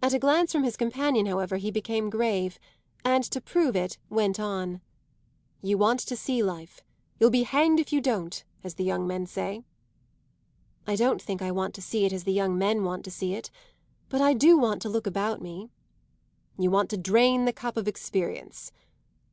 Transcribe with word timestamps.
At 0.00 0.14
a 0.14 0.20
glance 0.20 0.52
from 0.52 0.62
his 0.62 0.76
companion, 0.76 1.26
however, 1.26 1.56
he 1.56 1.72
became 1.72 2.08
grave, 2.08 2.56
and 3.04 3.24
to 3.24 3.40
prove 3.40 3.74
it 3.74 3.98
went 4.08 4.38
on: 4.38 4.80
"You 5.60 5.76
want 5.76 5.98
to 5.98 6.14
see 6.14 6.40
life 6.40 6.82
you'll 7.18 7.30
be 7.32 7.42
hanged 7.42 7.80
if 7.80 7.92
you 7.92 8.00
don't, 8.00 8.44
as 8.62 8.74
the 8.76 8.84
young 8.84 9.08
men 9.08 9.26
say." 9.26 9.64
"I 10.86 10.94
don't 10.94 11.20
think 11.20 11.42
I 11.42 11.50
want 11.50 11.74
to 11.74 11.82
see 11.82 12.04
it 12.04 12.12
as 12.12 12.22
the 12.22 12.32
young 12.32 12.56
men 12.56 12.84
want 12.84 13.04
to 13.06 13.10
see 13.10 13.34
it. 13.34 13.50
But 14.08 14.20
I 14.20 14.34
do 14.34 14.56
want 14.56 14.82
to 14.82 14.88
look 14.88 15.04
about 15.08 15.42
me." 15.42 15.72
"You 16.56 16.70
want 16.70 16.88
to 16.90 16.96
drain 16.96 17.44
the 17.44 17.52
cup 17.52 17.76
of 17.76 17.88
experience." 17.88 18.70